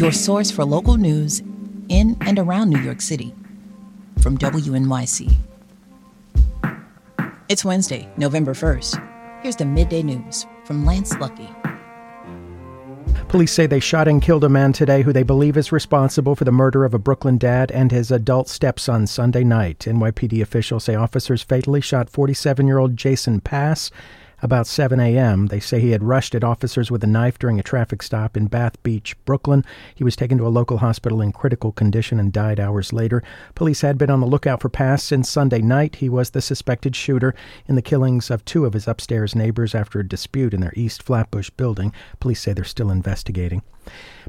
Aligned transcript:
your 0.00 0.12
source 0.12 0.50
for 0.50 0.64
local 0.64 0.96
news 0.96 1.40
in 1.90 2.16
and 2.22 2.38
around 2.38 2.70
New 2.70 2.80
York 2.80 3.02
City 3.02 3.34
from 4.20 4.38
WNYC. 4.38 5.36
It's 7.50 7.64
Wednesday, 7.66 8.08
November 8.16 8.54
1st. 8.54 9.42
Here's 9.42 9.56
the 9.56 9.66
midday 9.66 10.02
news 10.02 10.46
from 10.64 10.86
Lance 10.86 11.12
Luckey. 11.14 11.54
Police 13.28 13.52
say 13.52 13.66
they 13.66 13.78
shot 13.78 14.08
and 14.08 14.22
killed 14.22 14.42
a 14.42 14.48
man 14.48 14.72
today 14.72 15.02
who 15.02 15.12
they 15.12 15.22
believe 15.22 15.56
is 15.56 15.70
responsible 15.70 16.34
for 16.34 16.44
the 16.44 16.50
murder 16.50 16.84
of 16.84 16.94
a 16.94 16.98
Brooklyn 16.98 17.38
dad 17.38 17.70
and 17.70 17.92
his 17.92 18.10
adult 18.10 18.48
stepson 18.48 19.06
Sunday 19.06 19.44
night. 19.44 19.80
NYPD 19.80 20.40
officials 20.40 20.84
say 20.84 20.94
officers 20.94 21.42
fatally 21.42 21.80
shot 21.80 22.08
47 22.08 22.66
year 22.66 22.78
old 22.78 22.96
Jason 22.96 23.40
Pass 23.40 23.90
about 24.42 24.66
7 24.66 24.98
a.m. 24.98 25.46
They 25.46 25.60
say 25.60 25.80
he 25.80 25.90
had 25.90 26.02
rushed 26.02 26.34
at 26.34 26.44
officers 26.44 26.90
with 26.90 27.04
a 27.04 27.06
knife 27.06 27.38
during 27.38 27.58
a 27.58 27.62
traffic 27.62 28.02
stop 28.02 28.36
in 28.36 28.46
Bath 28.46 28.82
Beach, 28.82 29.16
Brooklyn. 29.24 29.64
He 29.94 30.04
was 30.04 30.16
taken 30.16 30.38
to 30.38 30.46
a 30.46 30.48
local 30.48 30.78
hospital 30.78 31.20
in 31.20 31.32
critical 31.32 31.72
condition 31.72 32.18
and 32.18 32.32
died 32.32 32.60
hours 32.60 32.92
later. 32.92 33.22
Police 33.54 33.80
had 33.80 33.98
been 33.98 34.10
on 34.10 34.20
the 34.20 34.26
lookout 34.26 34.60
for 34.60 34.68
Pass 34.68 35.02
since 35.02 35.30
Sunday 35.30 35.60
night. 35.60 35.96
He 35.96 36.08
was 36.08 36.30
the 36.30 36.40
suspected 36.40 36.96
shooter 36.96 37.34
in 37.66 37.74
the 37.74 37.82
killings 37.82 38.30
of 38.30 38.44
two 38.44 38.64
of 38.64 38.72
his 38.72 38.88
upstairs 38.88 39.34
neighbors 39.34 39.74
after 39.74 40.00
a 40.00 40.08
dispute 40.08 40.54
in 40.54 40.60
their 40.60 40.74
East 40.74 41.02
Flatbush 41.02 41.50
building. 41.50 41.92
Police 42.18 42.40
say 42.40 42.52
they're 42.52 42.64
still 42.64 42.90
investigating. 42.90 43.62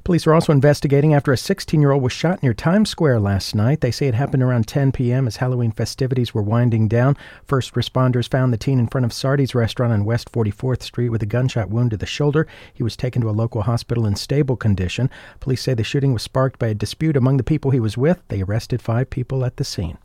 Police 0.04 0.26
are 0.26 0.34
also 0.34 0.52
investigating 0.52 1.14
after 1.14 1.32
a 1.32 1.38
16 1.38 1.80
year 1.80 1.92
old 1.92 2.02
was 2.02 2.12
shot 2.12 2.42
near 2.42 2.54
Times 2.54 2.90
Square 2.90 3.20
last 3.20 3.54
night. 3.54 3.82
They 3.82 3.92
say 3.92 4.08
it 4.08 4.16
happened 4.16 4.42
around 4.42 4.68
10 4.68 4.92
p.m. 4.92 5.28
as 5.28 5.38
Halloween 5.38 5.72
festivities 5.72 6.34
were 6.34 6.42
winding 6.42 6.88
down. 6.88 7.16
First 7.46 7.76
responders 7.76 8.30
found 8.30 8.52
the 8.52 8.58
teen 8.58 8.80
in 8.80 8.88
front 8.88 9.06
of 9.06 9.14
Sardi's 9.14 9.54
restaurant 9.54 9.94
on 10.02 10.06
West 10.06 10.32
44th 10.32 10.82
Street 10.82 11.10
with 11.10 11.22
a 11.22 11.28
gunshot 11.28 11.70
wound 11.70 11.92
to 11.92 11.98
the 11.98 12.08
shoulder. 12.08 12.48
He 12.74 12.82
was 12.82 12.98
taken 12.98 13.22
to 13.22 13.30
a 13.30 13.32
local 13.32 13.62
hospital 13.62 14.08
in 14.08 14.16
stable 14.16 14.56
condition. 14.56 15.12
Police 15.40 15.62
say 15.62 15.76
the 15.76 15.84
shooting 15.84 16.12
was 16.12 16.24
sparked 16.24 16.58
by 16.58 16.68
a 16.68 16.74
dispute 16.74 17.16
among 17.16 17.38
the 17.38 17.44
people 17.44 17.70
he 17.70 17.80
was 17.80 17.98
with. 17.98 18.20
They 18.28 18.42
arrested 18.42 18.82
five 18.82 19.12
people 19.12 19.46
at 19.46 19.58
the 19.58 19.64
scene. 19.64 20.00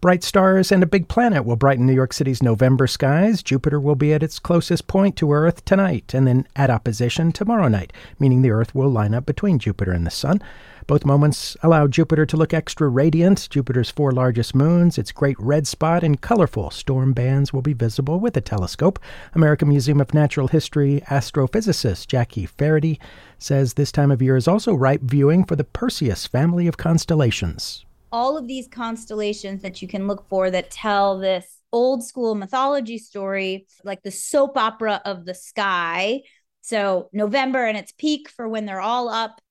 Bright 0.00 0.22
stars 0.22 0.72
and 0.72 0.82
a 0.82 0.86
big 0.86 1.08
planet 1.08 1.44
will 1.44 1.56
brighten 1.56 1.84
New 1.84 1.92
York 1.92 2.12
City's 2.12 2.42
November 2.42 2.86
skies. 2.86 3.42
Jupiter 3.42 3.80
will 3.80 3.96
be 3.96 4.14
at 4.14 4.22
its 4.22 4.38
closest 4.38 4.86
point 4.86 5.16
to 5.16 5.32
Earth 5.32 5.64
tonight 5.64 6.14
and 6.14 6.26
then 6.26 6.46
at 6.56 6.70
opposition 6.70 7.32
tomorrow 7.32 7.68
night, 7.68 7.92
meaning 8.18 8.40
the 8.40 8.50
Earth 8.52 8.74
will 8.74 8.88
line 8.88 9.12
up 9.12 9.26
between 9.26 9.58
Jupiter 9.58 9.92
and 9.92 10.06
the 10.06 10.10
Sun. 10.10 10.40
Both 10.88 11.04
moments 11.04 11.54
allow 11.62 11.86
Jupiter 11.86 12.24
to 12.24 12.36
look 12.38 12.54
extra 12.54 12.88
radiant. 12.88 13.48
Jupiter's 13.50 13.90
four 13.90 14.10
largest 14.10 14.54
moons, 14.54 14.96
its 14.96 15.12
great 15.12 15.38
red 15.38 15.66
spot, 15.66 16.02
and 16.02 16.18
colorful 16.18 16.70
storm 16.70 17.12
bands 17.12 17.52
will 17.52 17.60
be 17.60 17.74
visible 17.74 18.18
with 18.18 18.38
a 18.38 18.40
telescope. 18.40 18.98
American 19.34 19.68
Museum 19.68 20.00
of 20.00 20.14
Natural 20.14 20.48
History 20.48 21.02
astrophysicist 21.08 22.06
Jackie 22.06 22.46
Faherty 22.46 22.98
says 23.38 23.74
this 23.74 23.92
time 23.92 24.10
of 24.10 24.22
year 24.22 24.34
is 24.34 24.48
also 24.48 24.72
ripe 24.72 25.02
viewing 25.02 25.44
for 25.44 25.56
the 25.56 25.64
Perseus 25.64 26.26
family 26.26 26.66
of 26.66 26.78
constellations 26.78 27.84
all 28.10 28.38
of 28.38 28.46
these 28.46 28.66
constellations 28.68 29.60
that 29.60 29.82
you 29.82 29.86
can 29.86 30.06
look 30.06 30.26
for 30.30 30.50
that 30.50 30.70
tell 30.70 31.18
this 31.18 31.58
old 31.74 32.02
school 32.02 32.34
mythology 32.34 32.96
story, 32.96 33.66
like 33.84 34.02
the 34.02 34.10
soap 34.10 34.56
opera 34.56 35.02
of 35.04 35.26
the 35.26 35.34
sky. 35.34 36.22
So, 36.62 37.10
November 37.12 37.66
and 37.66 37.76
its 37.76 37.92
peak 37.92 38.30
for 38.30 38.48
when 38.48 38.64
they're 38.64 38.80
all 38.80 39.10
up. 39.10 39.42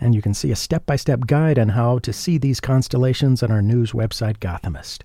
And 0.00 0.14
you 0.14 0.22
can 0.22 0.34
see 0.34 0.50
a 0.50 0.56
step 0.56 0.86
by 0.86 0.96
step 0.96 1.26
guide 1.26 1.58
on 1.58 1.70
how 1.70 1.98
to 2.00 2.12
see 2.12 2.38
these 2.38 2.60
constellations 2.60 3.42
on 3.42 3.50
our 3.50 3.62
news 3.62 3.92
website, 3.92 4.38
Gothamist. 4.38 5.02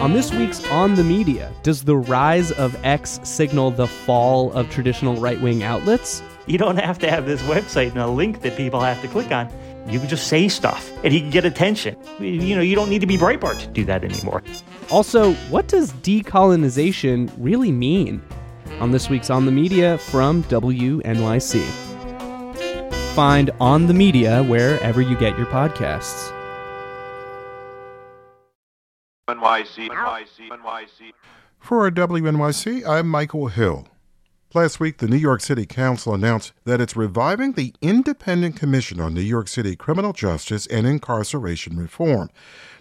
On 0.00 0.12
this 0.12 0.32
week's 0.32 0.64
On 0.70 0.94
the 0.94 1.02
Media, 1.02 1.52
does 1.64 1.82
the 1.82 1.96
rise 1.96 2.52
of 2.52 2.76
X 2.84 3.18
signal 3.24 3.72
the 3.72 3.88
fall 3.88 4.52
of 4.52 4.70
traditional 4.70 5.16
right 5.16 5.40
wing 5.40 5.64
outlets? 5.64 6.22
You 6.46 6.56
don't 6.56 6.76
have 6.76 7.00
to 7.00 7.10
have 7.10 7.26
this 7.26 7.42
website 7.42 7.90
and 7.90 7.98
a 7.98 8.06
link 8.06 8.42
that 8.42 8.56
people 8.56 8.80
have 8.80 9.02
to 9.02 9.08
click 9.08 9.32
on. 9.32 9.52
You 9.88 9.98
can 9.98 10.08
just 10.08 10.28
say 10.28 10.48
stuff 10.48 10.92
and 11.02 11.12
you 11.12 11.20
can 11.20 11.30
get 11.30 11.44
attention. 11.44 11.96
You 12.20 12.54
know, 12.54 12.62
you 12.62 12.76
don't 12.76 12.90
need 12.90 13.00
to 13.00 13.06
be 13.06 13.18
Breitbart 13.18 13.58
to 13.60 13.66
do 13.66 13.84
that 13.86 14.04
anymore. 14.04 14.42
Also, 14.90 15.32
what 15.50 15.66
does 15.66 15.92
decolonization 15.94 17.32
really 17.36 17.72
mean? 17.72 18.22
On 18.80 18.92
this 18.92 19.10
week's 19.10 19.30
On 19.30 19.46
the 19.46 19.52
Media 19.52 19.98
from 19.98 20.44
WNYC. 20.44 21.87
Find 23.14 23.50
On 23.60 23.86
the 23.86 23.94
Media 23.94 24.42
wherever 24.44 25.00
you 25.00 25.16
get 25.16 25.36
your 25.36 25.46
podcasts. 25.46 26.32
NYC, 29.28 29.88
NYC, 29.88 30.48
NYC. 30.48 31.12
For 31.58 31.90
WNYC, 31.90 32.86
I'm 32.88 33.08
Michael 33.08 33.48
Hill. 33.48 33.86
Last 34.54 34.80
week, 34.80 34.96
the 34.96 35.08
New 35.08 35.18
York 35.18 35.42
City 35.42 35.66
Council 35.66 36.14
announced 36.14 36.54
that 36.64 36.80
it's 36.80 36.96
reviving 36.96 37.52
the 37.52 37.74
Independent 37.82 38.56
Commission 38.56 38.98
on 38.98 39.12
New 39.12 39.20
York 39.20 39.46
City 39.46 39.76
Criminal 39.76 40.14
Justice 40.14 40.66
and 40.68 40.86
Incarceration 40.86 41.76
Reform. 41.76 42.30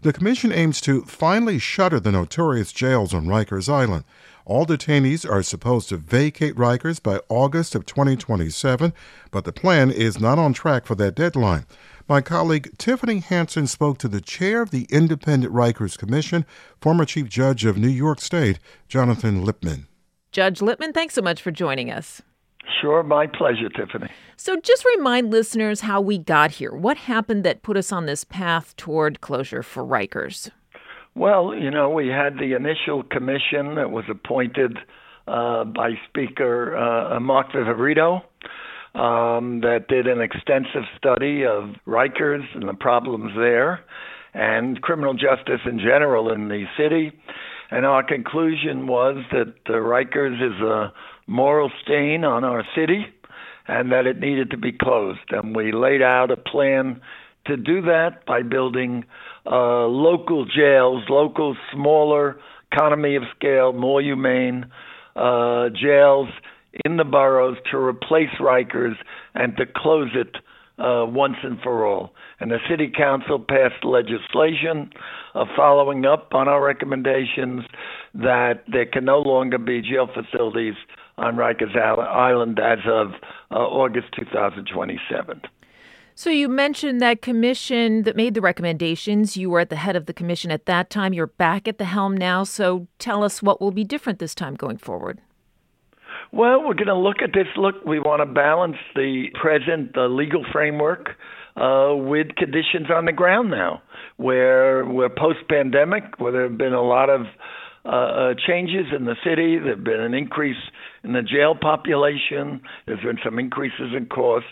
The 0.03 0.13
commission 0.13 0.53
aims 0.53 0.79
to 0.81 1.01
finally 1.01 1.59
shutter 1.59 1.99
the 1.99 2.13
notorious 2.13 2.71
jails 2.71 3.13
on 3.13 3.25
Rikers 3.25 3.67
Island. 3.67 4.05
All 4.47 4.65
detainees 4.65 5.29
are 5.29 5.43
supposed 5.43 5.89
to 5.89 5.97
vacate 5.97 6.55
Rikers 6.55 7.03
by 7.03 7.19
August 7.27 7.75
of 7.75 7.85
2027, 7.85 8.93
but 9.29 9.43
the 9.43 9.51
plan 9.51 9.91
is 9.91 10.21
not 10.21 10.39
on 10.39 10.53
track 10.53 10.85
for 10.85 10.95
that 10.95 11.15
deadline. 11.15 11.65
My 12.07 12.21
colleague 12.21 12.71
Tiffany 12.77 13.19
Hansen 13.19 13.67
spoke 13.67 13.97
to 13.97 14.07
the 14.07 14.21
chair 14.21 14.61
of 14.61 14.71
the 14.71 14.87
Independent 14.89 15.53
Rikers 15.53 15.97
Commission, 15.97 16.45
former 16.79 17.03
Chief 17.03 17.27
Judge 17.27 17.65
of 17.65 17.77
New 17.77 17.89
York 17.89 18.21
State, 18.21 18.57
Jonathan 18.87 19.43
Lippman. 19.43 19.87
Judge 20.31 20.61
Lippman, 20.61 20.93
thanks 20.93 21.15
so 21.15 21.21
much 21.21 21.41
for 21.41 21.51
joining 21.51 21.91
us. 21.91 22.21
Sure, 22.79 23.03
my 23.03 23.27
pleasure, 23.27 23.67
Tiffany. 23.67 24.09
So, 24.37 24.61
just 24.61 24.85
remind 24.95 25.29
listeners 25.29 25.81
how 25.81 25.99
we 25.99 26.17
got 26.17 26.51
here. 26.51 26.73
What 26.73 26.95
happened 26.95 27.43
that 27.43 27.63
put 27.63 27.75
us 27.75 27.91
on 27.91 28.05
this 28.05 28.23
path 28.23 28.77
toward 28.77 29.19
closure 29.19 29.63
for 29.63 29.83
Rikers? 29.83 30.51
Well, 31.17 31.55
you 31.55 31.71
know, 31.71 31.89
we 31.89 32.09
had 32.09 32.35
the 32.37 32.55
initial 32.55 33.01
commission 33.01 33.73
that 33.73 33.89
was 33.89 34.03
appointed 34.07 34.77
uh, 35.27 35.63
by 35.63 35.93
Speaker 36.07 36.77
uh, 36.77 37.19
Mark 37.19 37.53
Viverito 37.53 38.21
um, 38.93 39.61
that 39.61 39.85
did 39.89 40.05
an 40.05 40.21
extensive 40.21 40.83
study 40.95 41.43
of 41.43 41.71
Rikers 41.87 42.43
and 42.53 42.69
the 42.69 42.75
problems 42.75 43.31
there 43.35 43.83
and 44.35 44.79
criminal 44.83 45.15
justice 45.15 45.61
in 45.65 45.79
general 45.79 46.31
in 46.31 46.49
the 46.49 46.65
city. 46.77 47.11
And 47.71 47.83
our 47.83 48.03
conclusion 48.03 48.85
was 48.85 49.17
that 49.31 49.55
uh, 49.67 49.73
Rikers 49.73 50.35
is 50.35 50.61
a 50.61 50.93
moral 51.25 51.71
stain 51.81 52.25
on 52.25 52.43
our 52.43 52.63
city 52.75 53.07
and 53.67 53.91
that 53.91 54.05
it 54.05 54.19
needed 54.19 54.51
to 54.51 54.57
be 54.57 54.71
closed. 54.71 55.31
And 55.31 55.55
we 55.55 55.71
laid 55.71 56.03
out 56.03 56.29
a 56.29 56.37
plan 56.37 57.01
to 57.47 57.57
do 57.57 57.81
that 57.81 58.23
by 58.27 58.43
building 58.43 59.03
uh, 59.49 59.85
local 59.85 60.45
jails, 60.45 61.03
local, 61.09 61.55
smaller, 61.73 62.37
economy 62.71 63.15
of 63.15 63.23
scale, 63.35 63.73
more 63.73 64.01
humane 64.01 64.65
uh, 65.15 65.69
jails 65.69 66.29
in 66.85 66.97
the 66.97 67.03
boroughs 67.03 67.57
to 67.71 67.77
replace 67.77 68.29
Rikers 68.39 68.95
and 69.33 69.55
to 69.57 69.65
close 69.75 70.09
it 70.13 70.35
uh, 70.79 71.05
once 71.07 71.37
and 71.43 71.59
for 71.61 71.85
all. 71.85 72.13
And 72.39 72.51
the 72.51 72.59
City 72.69 72.91
Council 72.95 73.39
passed 73.39 73.83
legislation 73.83 74.91
uh, 75.33 75.45
following 75.55 76.05
up 76.05 76.33
on 76.33 76.47
our 76.47 76.63
recommendations 76.63 77.63
that 78.13 78.63
there 78.71 78.85
can 78.85 79.05
no 79.05 79.19
longer 79.19 79.57
be 79.57 79.81
jail 79.81 80.07
facilities 80.07 80.75
on 81.17 81.35
Rikers 81.35 81.75
Island 81.75 82.59
as 82.59 82.79
of 82.85 83.11
uh, 83.49 83.55
August 83.55 84.07
2027. 84.19 85.41
So 86.19 86.31
you 86.31 86.49
mentioned 86.49 86.99
that 86.99 87.21
commission 87.21 88.01
that 88.01 88.15
made 88.15 88.33
the 88.33 88.41
recommendations. 88.41 89.37
You 89.37 89.51
were 89.51 89.59
at 89.59 89.69
the 89.69 89.75
head 89.75 89.95
of 89.95 90.07
the 90.07 90.13
commission 90.13 90.49
at 90.49 90.65
that 90.65 90.89
time. 90.89 91.13
You're 91.13 91.27
back 91.27 91.67
at 91.67 91.77
the 91.77 91.85
helm 91.85 92.17
now. 92.17 92.43
So 92.43 92.87
tell 92.97 93.23
us 93.23 93.43
what 93.43 93.61
will 93.61 93.69
be 93.69 93.83
different 93.83 94.17
this 94.17 94.33
time 94.33 94.55
going 94.55 94.77
forward. 94.77 95.21
Well, 96.31 96.63
we're 96.63 96.73
going 96.73 96.87
to 96.87 96.97
look 96.97 97.17
at 97.21 97.33
this. 97.35 97.45
Look, 97.55 97.85
we 97.85 97.99
want 97.99 98.21
to 98.21 98.25
balance 98.25 98.77
the 98.95 99.25
present 99.39 99.93
the 99.93 100.07
legal 100.07 100.43
framework 100.51 101.09
uh, 101.55 101.93
with 101.95 102.35
conditions 102.35 102.87
on 102.91 103.05
the 103.05 103.13
ground 103.13 103.51
now, 103.51 103.83
where 104.15 104.87
we're 104.87 105.09
post-pandemic, 105.09 106.19
where 106.19 106.31
there 106.31 106.49
have 106.49 106.57
been 106.57 106.73
a 106.73 106.81
lot 106.81 107.11
of 107.11 107.27
uh, 107.87 107.89
uh, 107.89 108.33
changes 108.45 108.87
in 108.93 109.05
the 109.05 109.15
city. 109.23 109.57
There 109.57 109.75
have 109.75 109.83
been 109.83 110.01
an 110.01 110.13
increase 110.13 110.61
in 111.05 111.13
the 111.13 111.21
jail 111.21 111.55
population. 111.55 112.61
There's 112.85 113.01
been 113.01 113.19
some 113.23 113.39
increases 113.39 113.93
in 113.95 114.07
cost, 114.07 114.45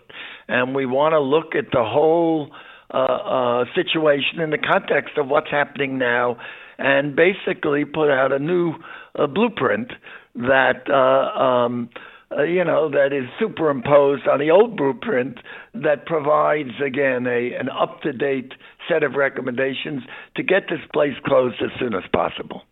and 0.48 0.74
we 0.74 0.86
want 0.86 1.12
to 1.12 1.20
look 1.20 1.54
at 1.54 1.72
the 1.72 1.84
whole 1.84 2.52
uh, 2.94 2.98
uh, 2.98 3.66
situation 3.76 4.40
in 4.40 4.52
the 4.52 4.58
context 4.58 5.18
of 5.18 5.28
what's 5.28 5.52
happening 5.52 5.98
now, 5.98 6.38
and 6.78 7.14
basically 7.16 7.84
put 7.84 8.10
out 8.10 8.32
a 8.32 8.40
new 8.40 8.74
uh, 9.20 9.28
blueprint 9.28 9.92
that. 10.36 10.90
Uh, 10.90 11.38
um, 11.38 11.90
uh, 12.36 12.42
you 12.42 12.64
know, 12.64 12.90
that 12.90 13.14
is 13.14 13.30
superimposed 13.40 14.28
on 14.28 14.40
the 14.40 14.50
old 14.50 14.76
blueprint 14.76 15.38
that 15.76 16.08
provides, 16.08 16.72
again, 16.84 17.28
a, 17.28 17.54
an 17.54 17.70
up 17.70 18.02
to 18.02 18.12
date 18.12 18.54
set 18.90 19.04
of 19.04 19.14
recommendations 19.14 20.02
to 20.36 20.42
get 20.42 20.64
this 20.68 20.80
place 20.92 21.14
closed 21.24 21.62
as 21.62 21.70
soon 21.80 21.94
as 21.94 22.04
possible. 22.12 22.64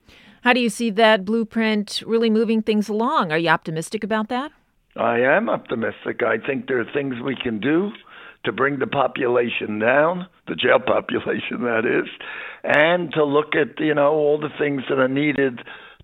How 0.43 0.51
do 0.51 0.59
you 0.59 0.69
see 0.69 0.89
that 0.89 1.23
blueprint 1.23 2.03
really 2.05 2.29
moving 2.29 2.61
things 2.61 2.89
along? 2.89 3.31
Are 3.31 3.37
you 3.37 3.47
optimistic 3.47 4.03
about 4.03 4.27
that? 4.27 4.51
I 4.97 5.19
am 5.19 5.49
optimistic. 5.49 6.21
I 6.21 6.35
think 6.37 6.67
there 6.67 6.81
are 6.81 6.93
things 6.93 7.15
we 7.23 7.37
can 7.41 7.61
do 7.61 7.91
to 8.43 8.51
bring 8.51 8.79
the 8.79 8.87
population 8.87 9.79
down, 9.79 10.27
the 10.49 10.55
jail 10.55 10.79
population 10.85 11.61
that 11.61 11.85
is, 11.85 12.09
and 12.61 13.13
to 13.13 13.23
look 13.23 13.55
at, 13.55 13.79
you 13.79 13.95
know, 13.95 14.11
all 14.11 14.37
the 14.37 14.49
things 14.59 14.81
that 14.89 14.99
are 14.99 15.07
needed 15.07 15.59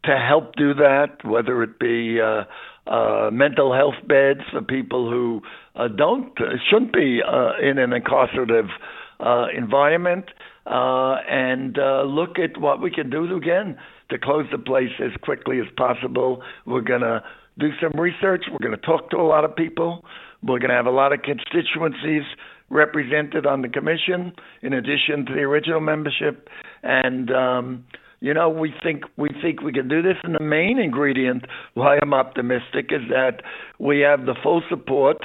to 0.06 0.18
help 0.18 0.56
do 0.56 0.74
that, 0.74 1.18
whether 1.26 1.62
it 1.62 1.78
be 1.78 2.22
uh, 2.22 2.46
uh, 2.90 3.30
mental 3.32 3.74
health 3.74 4.08
beds 4.08 4.40
for 4.54 4.62
people 4.62 5.10
who 5.10 5.42
uh, 5.76 5.90
don't 5.90 6.32
shouldn't 6.70 6.94
be 6.94 7.20
uh, 7.22 7.60
in 7.62 7.78
an 7.78 7.92
incarcerative 7.92 8.70
uh, 9.20 9.48
environment, 9.54 10.28
uh, 10.66 11.16
and 11.30 11.78
look 12.08 12.40
at 12.40 12.58
what 12.58 12.82
we 12.82 12.90
can 12.90 13.10
do 13.10 13.36
again 13.36 13.78
to 14.10 14.18
close 14.18 14.46
the 14.52 14.58
place 14.58 14.92
as 15.04 15.12
quickly 15.22 15.60
as 15.60 15.68
possible. 15.78 16.42
We're 16.66 16.82
going 16.82 17.02
to 17.02 17.24
do 17.58 17.70
some 17.82 18.00
research. 18.00 18.46
We're 18.52 18.66
going 18.66 18.80
to 18.80 18.86
talk 18.86 19.10
to 19.12 19.18
a 19.18 19.28
lot 19.28 19.46
of 19.46 19.56
people. 19.56 20.06
We're 20.42 20.60
going 20.60 20.70
to 20.70 20.76
have 20.76 20.86
a 20.86 20.92
lot 20.92 21.14
of 21.14 21.22
constituencies 21.22 22.24
represented 22.70 23.46
on 23.46 23.62
the 23.62 23.70
commission, 23.70 24.32
in 24.62 24.74
addition 24.74 25.26
to 25.26 25.34
the 25.34 25.42
original 25.42 25.82
membership. 25.82 26.48
And 26.84 27.32
um, 27.32 27.86
you 28.22 28.34
know, 28.34 28.50
we 28.50 28.74
think 28.84 29.04
we 29.18 29.30
think 29.42 29.62
we 29.62 29.72
can 29.72 29.88
do 29.88 30.02
this. 30.02 30.18
And 30.24 30.36
the 30.36 30.44
main 30.44 30.80
ingredient 30.80 31.46
why 31.74 31.98
I'm 32.02 32.14
optimistic 32.14 32.90
is 32.92 33.02
that 33.10 33.42
we 33.80 34.00
have 34.00 34.26
the 34.26 34.36
full 34.44 34.62
support 34.70 35.18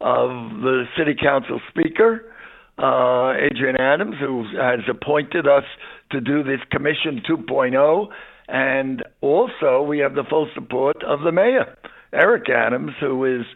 of 0.00 0.28
the 0.60 0.84
city 0.96 1.14
council 1.20 1.60
speaker, 1.68 2.30
uh, 2.78 3.32
Adrienne 3.32 3.80
Adams, 3.80 4.16
who 4.20 4.44
has 4.60 4.80
appointed 4.88 5.46
us 5.46 5.64
to 6.10 6.20
do 6.20 6.42
this 6.42 6.60
Commission 6.70 7.22
2.0. 7.28 8.08
And 8.48 9.02
also, 9.20 9.82
we 9.82 9.98
have 10.00 10.14
the 10.14 10.24
full 10.28 10.48
support 10.54 11.02
of 11.02 11.20
the 11.20 11.32
mayor, 11.32 11.76
Eric 12.12 12.50
Adams, 12.50 12.92
who 13.00 13.24
is, 13.24 13.46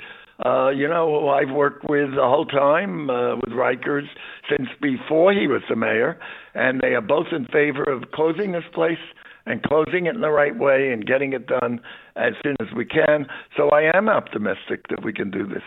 uh, 0.45 0.71
you 0.71 0.89
know, 0.89 1.21
who 1.21 1.29
I've 1.29 1.55
worked 1.55 1.85
with 1.89 2.11
the 2.15 2.23
whole 2.23 2.47
time 2.47 3.11
uh, 3.11 3.37
with 3.37 3.51
Rikers 3.51 4.07
since 4.49 4.69
before 4.81 5.33
he 5.33 5.47
was 5.47 5.63
the 5.69 5.77
mayor. 5.77 6.19
And 6.55 6.81
they 6.81 6.95
are 6.95 7.03
both 7.03 7.27
in 7.33 7.45
favor 7.47 7.85
of 7.85 8.11
closing 8.13 8.53
this 8.53 8.65
place 8.73 8.99
and 9.45 9.63
closing 9.63 10.07
it 10.07 10.15
in 10.15 10.21
the 10.21 10.31
right 10.31 10.57
way 10.57 10.91
and 10.93 11.07
getting 11.07 11.33
it 11.33 11.47
done 11.47 11.81
as 12.17 12.33
soon 12.43 12.57
as 12.61 12.69
we 12.75 12.85
can. 12.85 13.27
So 13.57 13.71
I 13.71 13.95
am 13.95 14.09
optimistic 14.09 14.89
that 14.89 15.05
we 15.05 15.13
can 15.13 15.31
do 15.31 15.47
this. 15.47 15.63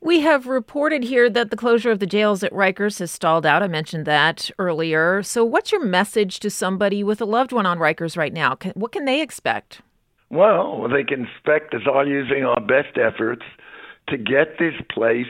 We 0.00 0.20
have 0.20 0.46
reported 0.46 1.02
here 1.02 1.28
that 1.28 1.50
the 1.50 1.56
closure 1.56 1.90
of 1.90 1.98
the 1.98 2.06
jails 2.06 2.44
at 2.44 2.52
Rikers 2.52 3.00
has 3.00 3.10
stalled 3.10 3.44
out. 3.44 3.64
I 3.64 3.68
mentioned 3.68 4.06
that 4.06 4.48
earlier. 4.56 5.24
So, 5.24 5.44
what's 5.44 5.72
your 5.72 5.84
message 5.84 6.38
to 6.40 6.50
somebody 6.50 7.02
with 7.02 7.20
a 7.20 7.24
loved 7.24 7.50
one 7.50 7.66
on 7.66 7.78
Rikers 7.78 8.16
right 8.16 8.32
now? 8.32 8.56
What 8.74 8.92
can 8.92 9.06
they 9.06 9.20
expect? 9.20 9.82
Well, 10.30 10.78
what 10.78 10.92
they 10.92 11.02
can 11.02 11.26
expect 11.26 11.74
is 11.74 11.82
all 11.92 12.06
using 12.06 12.44
our 12.44 12.60
best 12.60 12.96
efforts 12.96 13.42
to 14.08 14.16
get 14.16 14.58
this 14.60 14.74
place 14.92 15.26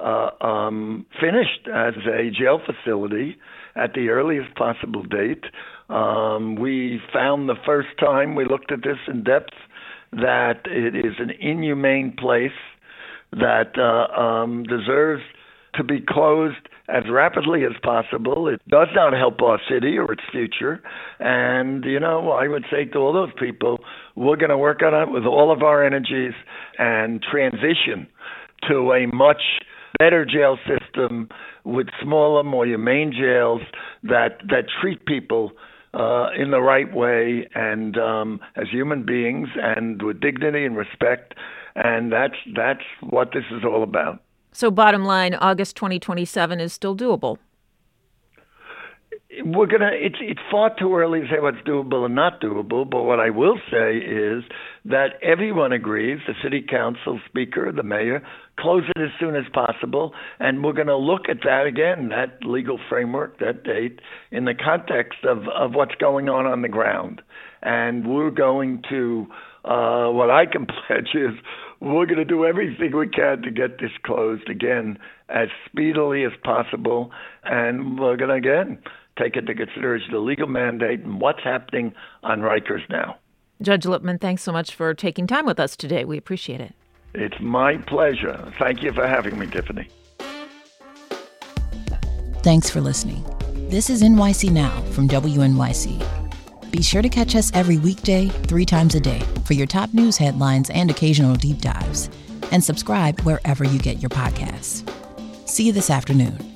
uh, 0.00 0.30
um, 0.40 1.06
finished 1.20 1.68
as 1.72 1.94
a 2.12 2.30
jail 2.30 2.60
facility 2.64 3.36
at 3.76 3.94
the 3.94 4.08
earliest 4.08 4.56
possible 4.56 5.04
date. 5.04 5.44
Um, 5.88 6.56
we 6.56 7.00
found 7.12 7.48
the 7.48 7.58
first 7.64 7.90
time 8.00 8.34
we 8.34 8.44
looked 8.44 8.72
at 8.72 8.82
this 8.82 8.98
in 9.06 9.22
depth 9.22 9.54
that 10.12 10.62
it 10.66 10.96
is 10.96 11.14
an 11.18 11.30
inhumane 11.38 12.16
place 12.18 12.50
that 13.32 13.78
uh, 13.78 14.20
um, 14.20 14.64
deserves 14.64 15.22
to 15.74 15.84
be 15.84 16.00
closed 16.00 16.68
as 16.88 17.04
rapidly 17.10 17.64
as 17.64 17.72
possible. 17.82 18.48
It 18.48 18.60
does 18.68 18.88
not 18.94 19.12
help 19.12 19.40
our 19.42 19.60
city 19.70 19.96
or 19.96 20.12
its 20.12 20.22
future. 20.32 20.82
And, 21.20 21.84
you 21.84 22.00
know, 22.00 22.32
I 22.32 22.48
would 22.48 22.64
say 22.70 22.84
to 22.86 22.98
all 22.98 23.12
those 23.12 23.32
people, 23.38 23.78
we're 24.16 24.36
going 24.36 24.50
to 24.50 24.58
work 24.58 24.82
on 24.82 24.94
it 24.94 25.12
with 25.12 25.24
all 25.24 25.52
of 25.52 25.62
our 25.62 25.84
energies 25.84 26.32
and 26.78 27.22
transition 27.22 28.08
to 28.68 28.92
a 28.92 29.06
much 29.06 29.42
better 29.98 30.24
jail 30.24 30.58
system 30.66 31.28
with 31.64 31.86
smaller, 32.02 32.42
more 32.42 32.66
humane 32.66 33.12
jails 33.12 33.60
that, 34.02 34.38
that 34.48 34.64
treat 34.80 35.06
people 35.06 35.52
uh, 35.94 36.28
in 36.38 36.50
the 36.50 36.60
right 36.60 36.92
way 36.94 37.48
and 37.54 37.96
um, 37.98 38.40
as 38.56 38.66
human 38.70 39.04
beings 39.04 39.48
and 39.56 40.02
with 40.02 40.20
dignity 40.20 40.64
and 40.64 40.76
respect 40.76 41.34
and 41.82 42.12
that's 42.12 42.36
that's 42.54 42.84
what 43.00 43.32
this 43.32 43.44
is 43.50 43.64
all 43.64 43.82
about. 43.82 44.22
So, 44.52 44.70
bottom 44.70 45.04
line, 45.04 45.34
August 45.34 45.76
2027 45.76 46.60
is 46.60 46.72
still 46.72 46.96
doable. 46.96 47.38
We're 49.44 49.66
gonna. 49.66 49.90
It's 49.92 50.16
it's 50.20 50.40
far 50.50 50.74
too 50.76 50.94
early 50.94 51.20
to 51.20 51.26
say 51.26 51.38
what's 51.38 51.58
doable 51.58 52.04
and 52.04 52.16
not 52.16 52.40
doable. 52.40 52.88
But 52.88 53.04
what 53.04 53.20
I 53.20 53.30
will 53.30 53.58
say 53.70 53.98
is 53.98 54.42
that 54.84 55.14
everyone 55.22 55.72
agrees. 55.72 56.18
The 56.26 56.34
city 56.42 56.64
council 56.68 57.20
speaker, 57.26 57.70
the 57.70 57.84
mayor, 57.84 58.22
close 58.58 58.82
it 58.94 59.00
as 59.00 59.10
soon 59.20 59.36
as 59.36 59.44
possible, 59.54 60.12
and 60.40 60.64
we're 60.64 60.72
going 60.72 60.88
to 60.88 60.96
look 60.96 61.28
at 61.28 61.38
that 61.44 61.66
again, 61.66 62.08
that 62.08 62.44
legal 62.44 62.78
framework, 62.88 63.38
that 63.38 63.62
date, 63.62 64.00
in 64.32 64.46
the 64.46 64.54
context 64.54 65.20
of 65.24 65.44
of 65.48 65.74
what's 65.74 65.94
going 65.94 66.28
on 66.28 66.46
on 66.46 66.62
the 66.62 66.68
ground, 66.68 67.22
and 67.62 68.08
we're 68.08 68.32
going 68.32 68.82
to 68.90 69.28
uh, 69.64 70.08
what 70.08 70.30
I 70.30 70.46
can 70.46 70.66
pledge 70.86 71.14
is 71.14 71.36
we're 71.80 72.06
going 72.06 72.18
to 72.18 72.24
do 72.24 72.44
everything 72.44 72.96
we 72.96 73.08
can 73.08 73.42
to 73.42 73.50
get 73.50 73.78
this 73.78 73.90
closed 74.02 74.48
again 74.48 74.98
as 75.28 75.48
speedily 75.66 76.24
as 76.24 76.32
possible, 76.44 77.10
and 77.44 77.98
we're 77.98 78.16
going 78.16 78.28
to 78.28 78.34
again 78.34 78.78
take 79.18 79.36
into 79.36 79.54
consideration 79.54 80.12
the 80.12 80.18
legal 80.18 80.46
mandate 80.46 81.00
and 81.00 81.20
what's 81.20 81.42
happening 81.42 81.92
on 82.22 82.40
Rikers 82.40 82.88
now. 82.88 83.16
Judge 83.62 83.84
Lippman, 83.84 84.18
thanks 84.18 84.42
so 84.42 84.52
much 84.52 84.74
for 84.74 84.94
taking 84.94 85.26
time 85.26 85.44
with 85.44 85.60
us 85.60 85.76
today. 85.76 86.04
We 86.04 86.16
appreciate 86.16 86.60
it. 86.60 86.74
It's 87.14 87.38
my 87.40 87.76
pleasure. 87.76 88.52
Thank 88.58 88.82
you 88.82 88.92
for 88.92 89.06
having 89.06 89.38
me, 89.38 89.46
Tiffany. 89.46 89.88
Thanks 92.42 92.70
for 92.70 92.80
listening. 92.80 93.24
This 93.68 93.90
is 93.90 94.02
NYC 94.02 94.50
Now 94.50 94.80
from 94.92 95.08
WNYC. 95.08 96.19
Be 96.70 96.82
sure 96.82 97.02
to 97.02 97.08
catch 97.08 97.34
us 97.34 97.50
every 97.52 97.78
weekday, 97.78 98.28
three 98.28 98.64
times 98.64 98.94
a 98.94 99.00
day, 99.00 99.20
for 99.44 99.54
your 99.54 99.66
top 99.66 99.92
news 99.92 100.16
headlines 100.16 100.70
and 100.70 100.90
occasional 100.90 101.34
deep 101.34 101.60
dives. 101.60 102.10
And 102.52 102.62
subscribe 102.62 103.20
wherever 103.22 103.64
you 103.64 103.78
get 103.78 104.00
your 104.00 104.10
podcasts. 104.10 104.88
See 105.48 105.66
you 105.66 105.72
this 105.72 105.90
afternoon. 105.90 106.49